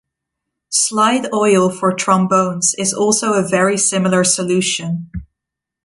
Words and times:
Slide 0.71 1.31
oil 1.31 1.69
for 1.69 1.93
trombones 1.93 2.73
is 2.79 2.91
also 2.91 3.33
a 3.33 3.47
very 3.47 3.77
similar 3.77 4.23
solution. 4.23 5.11